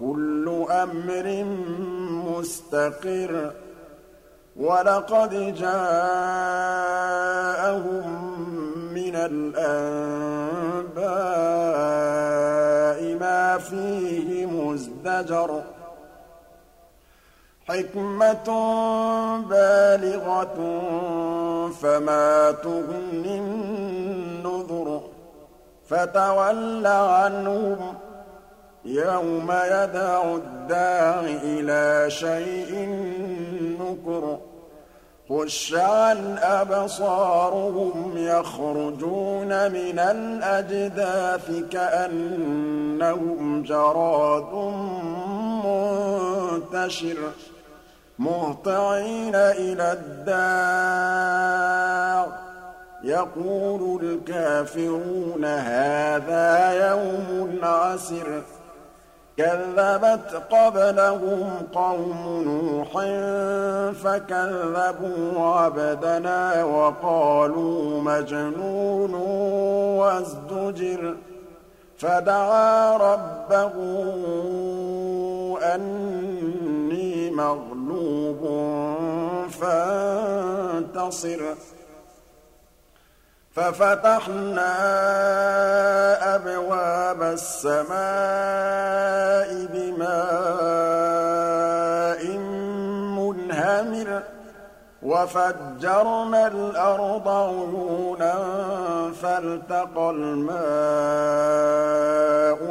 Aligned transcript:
وكل 0.00 0.66
أمر 0.70 1.44
مستقر 2.30 3.52
ولقد 4.56 5.54
جاءهم 5.54 6.90
من 8.94 9.16
الأنباء 9.16 9.60
ما 13.20 13.58
فيه 13.58 14.46
مزدجر 14.46 15.62
حِكْمَةٌ 17.68 18.48
بَالِغَةٌ 19.48 20.58
فَمَا 21.82 22.50
تُغْنِ 22.50 23.24
النُّذُرُ 23.24 25.00
فَتَوَلَّ 25.88 26.86
عَنْهُمْ 26.86 27.94
يَوْمَ 28.84 29.50
يَدْعُ 29.50 30.34
الدَّاعِ 30.34 31.20
إِلَىٰ 31.20 32.10
شَيْءٍ 32.10 32.88
نُّكُرٍ 33.80 34.38
خُشَّ 35.28 35.74
عَنْ 35.74 36.38
أَبْصَارُهُمْ 36.38 38.14
يَخْرُجُونَ 38.16 39.72
مِنَ 39.72 39.98
الْأَجْدَاثِ 39.98 41.50
كَأَنَّهُمْ 41.70 43.62
جَرَادٌ 43.62 44.54
مُّنتَشِرٌ 45.64 47.16
مُّهْطِعِينَ 48.18 49.34
إِلَى 49.34 49.92
الدَّاعِ 49.92 51.20
يَقُولُ 53.04 54.04
الْكَافِرُونَ 54.04 55.44
هَٰذَا 55.44 56.72
يَوْمٌ 56.88 57.58
عَسِرٌ 57.62 58.42
كَذَّبَتْ 59.40 60.42
قَبْلَهُمْ 60.50 61.50
قَوْمُ 61.74 62.42
نُوحٍ 62.48 62.92
فَكَذَّبُوا 63.92 65.40
عَبْدَنَا 65.40 66.64
وَقَالُوا 66.64 68.00
مَجْنُونٌ 68.00 69.14
وَازْدُجِرَ 70.00 71.16
فَدَعَا 71.98 72.96
رَبَّهُ 72.96 73.74
أَنِّي 75.74 77.30
مَغْلُوبٌ 77.30 78.42
فَانتَصِرْ 79.50 81.40
فَفَتَحْنَا 83.54 84.72
أَبْوَابَ 86.34 87.22
السَّمَاءِ 87.22 87.90
بِمَاءٍ 89.74 91.20
مُّنْهَمِرٍ 93.18 94.22
وَفَجَّرْنَا 95.02 96.46
الْأَرْضَ 96.46 97.28
عُيُونًا 97.28 98.34
فَالْتَقَى 99.22 100.10
الْمَاءُ 100.10 100.60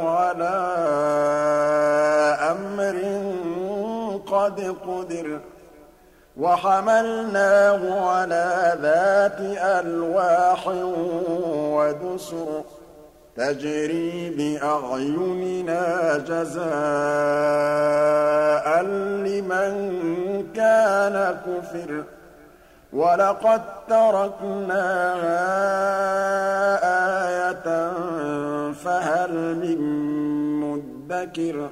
عَلَىٰ 0.06 0.60
أَمْرٍ 2.52 2.96
قَدْ 4.32 4.76
قُدِرَ 4.86 5.40
وَحَمَلْنَاهُ 6.40 8.08
عَلَىٰ 8.08 8.78
ذَاتِ 8.82 9.40
أَلْوَاحٍ 9.40 10.68
وَدُسُرٍ 11.76 12.64
تَجْرِي 13.36 14.30
بِأَعْيُنِنَا 14.30 16.16
جَزَاءً 16.18 16.66
لِّمَن 19.26 19.72
كَانَ 20.56 21.36
كُفِرَ. 21.46 22.04
وَلَقَد 22.92 23.62
تَّرَكْنَاهَا 23.88 25.40
آيَةً 27.28 27.92
فَهَلْ 28.72 29.32
مِن 29.32 29.80
مُّدَّكِرٍ. 30.60 31.68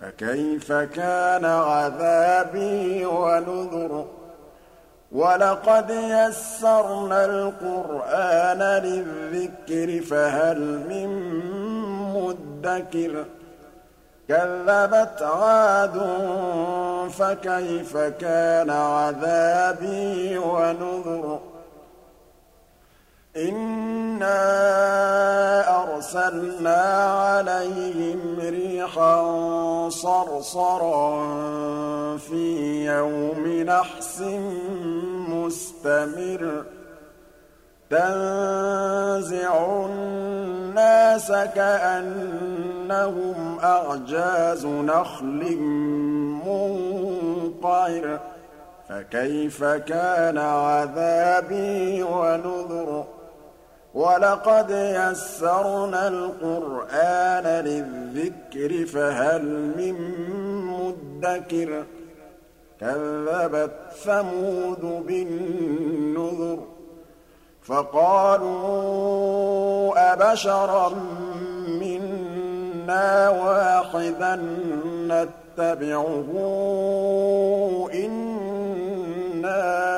فَكَيْفَ 0.00 0.72
كَانَ 0.72 1.44
عَذَابِي 1.44 3.06
وَنُذُرِ؟ 3.06 4.06
وَلَقَدْ 5.12 5.90
يَسَّرْنَا 5.90 7.24
الْقُرْآنَ 7.24 8.82
لِلذِّكْرِ 8.82 10.06
فَهَلْ 10.06 10.60
مِن 10.60 11.08
مُّدَّكِرٍ؟ 12.12 13.24
كَذَّبَتْ 14.28 15.22
عَادٌ 15.22 15.98
فَكَيْفَ 17.18 17.96
كَانَ 17.96 18.70
عَذَابِي 18.70 20.38
وَنُذُرِ؟ 20.38 21.40
إِنَّا 23.36 24.38
أَرْسَلْنَا 25.82 26.78
رِيحًا 27.40 27.97
صَرْصَرًا 30.02 31.26
فِي 32.16 32.84
يَوْمِ 32.84 33.62
نَحْسٍ 33.62 34.22
مُّسْتَمِرٍّ. 35.28 36.64
تَنزِعُ 37.90 39.86
النَّاسَ 39.86 41.32
كَأَنَّهُمْ 41.32 43.58
أَعْجَازُ 43.62 44.66
نَخْلٍ 44.66 45.56
مُّنقَعِرٍ. 46.46 48.20
فَكَيْفَ 48.88 49.64
كَانَ 49.64 50.38
عَذَابِي 50.38 52.02
وَنُذُرِ؟ 52.02 53.17
وَلَقَدْ 53.98 54.70
يَسَّرْنَا 54.70 56.08
الْقُرْآنَ 56.08 57.64
لِلذِّكْرِ 57.64 58.86
فَهَلْ 58.86 59.44
مِن 59.76 59.94
مُّدَّكِرٍ 60.70 61.84
كَذَّبَتْ 62.80 63.76
ثَمُودُ 64.04 64.82
بِالنُّذُرِ 65.06 66.58
فَقَالُوا 67.62 68.52
أَبَشَرًا 70.12 70.88
مِّنَّا 71.68 73.28
وَاحِدًا 73.28 74.36
نَّتَّبِعُهُ 75.10 76.28
إِنَّا 77.94 79.97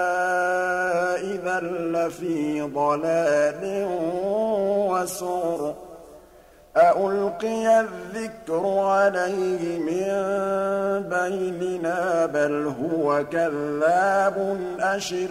لَّفِي 1.62 2.60
ضَلَالٍ 2.60 3.86
وَسُعُرٍ 4.90 5.74
أَأُلْقِيَ 6.76 7.80
الذِّكْرُ 7.80 8.78
عَلَيْهِ 8.78 9.78
مِن 9.78 10.10
بَيْنِنَا 11.08 12.26
بَلْ 12.26 12.72
هُوَ 12.80 13.24
كَذَّابٌ 13.32 14.58
أَشِرٌ. 14.80 15.28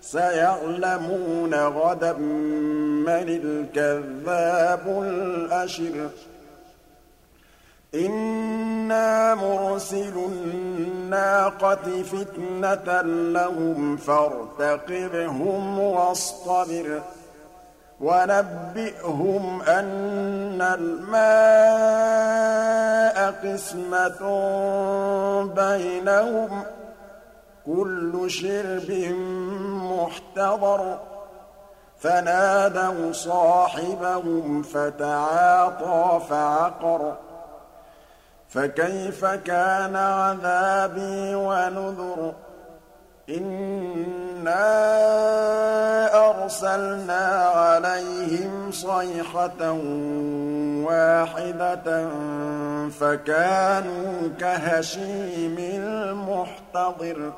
سَيَعْلَمُونَ 0.00 1.54
غَدًا 1.54 2.12
مَّنِ 3.06 3.28
الْكَذَّابُ 3.28 5.02
الْأَشِرُ. 5.02 6.08
إِنَّا 7.96 9.34
مُرْسِلُو 9.34 10.26
النَّاقَةِ 10.26 12.02
فِتْنَةً 12.02 13.02
لَّهُمْ 13.32 13.96
فَارْتَقِبْهُمْ 13.96 15.78
وَاصْطَبِرْ 15.78 17.02
وَنَبِّئْهُمْ 18.00 19.62
أَنَّ 19.62 20.62
الْمَاءَ 20.62 21.36
قِسْمَةٌ 23.44 24.20
بَيْنَهُمْ 25.44 26.62
ۖ 26.62 26.66
كُلُّ 27.66 28.30
شِرْبٍ 28.30 28.90
مُّحْتَضَرٌ 29.92 30.98
فنادوا 31.98 33.12
صاحبهم 33.12 34.62
فتعاطى 34.62 36.20
فعقر 36.28 37.16
فكيف 38.56 39.24
كان 39.24 39.96
عذابي 39.96 41.34
ونذر؟ 41.34 42.34
إنا 43.28 44.64
أرسلنا 46.30 47.26
عليهم 47.54 48.70
صيحة 48.70 49.72
واحدة 50.86 52.08
فكانوا 52.88 54.28
كهشيم 54.40 55.56
المحتضر. 55.58 57.32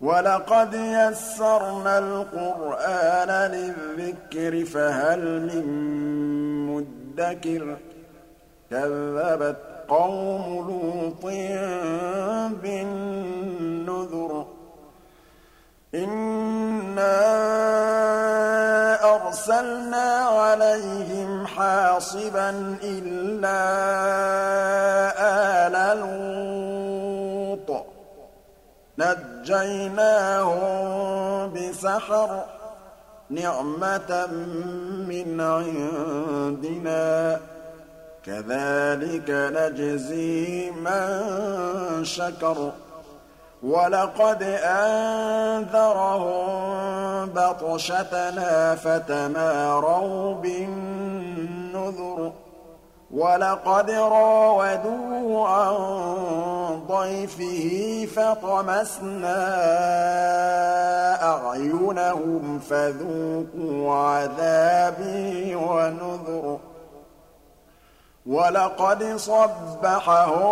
وَلَقَدْ 0.00 0.74
يَسَّرْنَا 0.74 1.98
الْقُرْآنَ 1.98 3.50
لِلذِّكْرِ 3.50 4.64
فَهَلْ 4.64 5.20
مِن 5.20 5.66
مُّدَّكِرٍ؟ 6.66 7.76
كَذَّبَتْ 8.70 9.56
قَوْمُ 9.88 10.44
لُوطٍ 10.68 11.24
بِالنُّذُرِ 12.62 14.46
إِنَّا 15.94 17.16
أَرْسَلْنَا 19.14 20.08
عَلَيْهِمْ 20.38 21.46
حَاصِبًا 21.46 22.76
إِلَّا 22.82 23.62
آلَ 25.66 25.98
لُوطٍ 25.98 27.86
نَجَّيْنَاهُم 28.98 30.66
بِسَحَرٍ 31.54 32.44
نِّعْمَةً 33.30 34.26
مِّنْ 35.08 35.40
عِندِنَا 35.40 37.36
ۚ 37.36 37.40
كَذَٰلِكَ 38.26 39.30
نَجْزِي 39.30 40.70
مَن 40.70 42.04
شَكَرَ 42.04 42.72
وَلَقَدْ 43.62 44.42
أَنذَرَهُم 44.82 46.46
بَطْشَتَنَا 47.26 48.74
فَتَمَارَوْا 48.74 50.34
بِالنُّذُرِ 50.34 52.32
وَلَقَدْ 53.10 53.90
رَاوَدُوهُ 53.90 55.48
عَن 55.48 55.76
ضَيْفِهِ 56.88 58.08
فَطَمَسْنَا 58.16 59.38
أَعْيُنَهُمْ 61.22 62.58
فَذُوقُوا 62.58 63.94
عَذَابِي 63.94 65.54
وَنُذُرِ 65.54 66.58
وَلَقَدْ 68.26 69.16
صَبَّحَهُم 69.16 70.46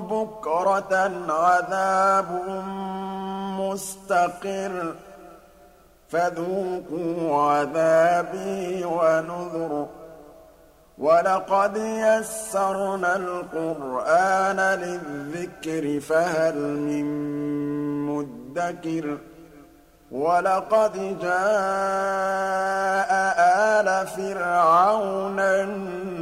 بُكْرَةً 0.00 1.12
عَذَابٌ 1.28 2.42
مُّسْتَقِرٌّ 3.60 4.94
فَذُوقُوا 6.08 7.42
عَذَابِي 7.50 8.84
وَنُذُرِ. 8.84 9.86
وَلَقَدْ 10.98 11.76
يَسَّرْنَا 11.76 13.16
الْقُرْآنَ 13.16 14.60
لِلذِّكْرِ 14.60 16.00
فَهَلْ 16.00 16.56
مِن 16.56 17.04
مُّدَّكِرٍ. 18.06 19.18
وَلَقَدْ 20.12 21.18
جَاءَ 21.22 23.10
آلَ 23.80 24.06
فِرْعَوْنَ 24.06 25.40
النُّذُرُ 25.40 26.17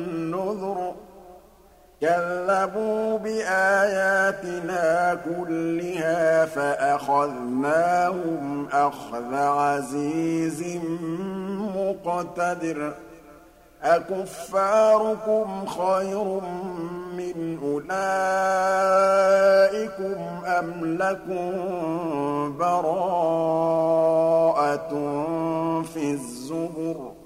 كَذَّبُوا 2.07 3.19
بِآيَاتِنَا 3.19 5.19
كُلِّهَا 5.25 6.47
فَأَخَذْنَاهُمْ 6.47 8.69
أَخْذَ 8.73 9.35
عَزِيزٍ 9.35 10.79
مُّقْتَدِرٍ. 11.77 12.93
أَكُفَّارُكُمْ 13.83 15.67
خَيْرٌ 15.67 16.41
مِّنْ 17.19 17.59
أُولَٰئِكُمْ 17.63 17.95
أَمْ 20.47 20.97
لَكُم 21.03 21.53
بَرَاءَةٌ 22.59 23.73
فِي 25.95 26.11
الزُّبُرِ؟ 26.11 27.26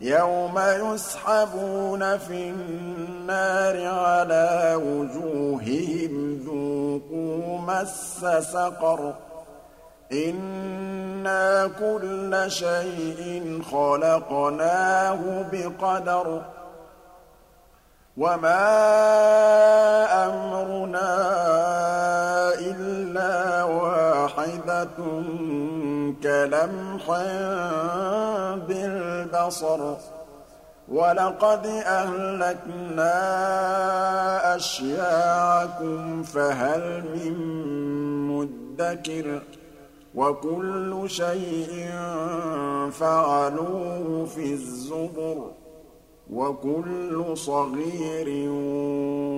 يَوْمَ 0.00 0.58
يُسْحَبُونَ 0.58 2.18
فِي 2.18 2.50
النَّارِ 2.50 3.86
عَلَىٰ 3.86 4.74
وُجُوهِهِمْ 4.74 6.42
ذُوقُوا 6.46 7.58
مَسَّ 7.58 8.26
سَقَرَ. 8.52 9.14
إِنَّا 10.12 11.70
كُلَّ 11.80 12.44
شَيْءٍ 12.48 13.62
خَلَقْنَاهُ 13.72 15.44
بِقَدَرٍ. 15.52 16.42
وَمَا 18.16 18.66
أَمْرُنَا 20.26 21.08
إِلَّا 22.54 23.62
وَاحِدَةٌ 23.62 24.98
كَلَمْحٍ 26.22 27.04
بِالْبَصَرِ 29.46 29.96
وَلَقَدْ 30.88 31.66
أَهْلَكْنَا 31.66 33.14
أَشْيَاعَكُمْ 34.56 36.22
فَهَلْ 36.22 37.02
مِن 37.02 37.34
مُّدَّكِرٍ؟ 38.28 39.42
وَكُلُّ 40.14 41.04
شَيْءٍ 41.06 41.90
فَعَلُوهُ 42.90 44.26
فِي 44.34 44.52
الزُّبُرِ. 44.52 45.50
وَكُلُّ 46.32 47.36
صَغِيرٍ 47.36 48.50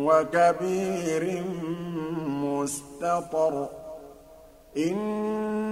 وَكَبِيرٍ 0.08 1.44
مُّسْتَطَرٌ. 2.28 3.68